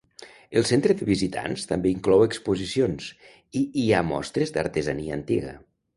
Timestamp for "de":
1.01-1.07